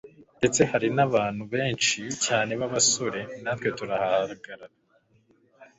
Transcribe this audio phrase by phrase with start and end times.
[0.39, 4.75] ndetse hari nabantu benshi cyane babasore, natwe turahagarara